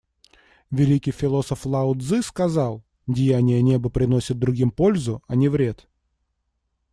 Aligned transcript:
Великий 0.71 1.11
философ 1.11 1.63
Лао 1.67 1.93
Цзы 1.93 2.23
сказал: 2.23 2.83
«Деяния 3.05 3.61
Неба 3.61 3.91
приносят 3.91 4.39
другим 4.39 4.71
пользу, 4.71 5.23
а 5.27 5.35
не 5.35 5.47
вред. 5.47 5.87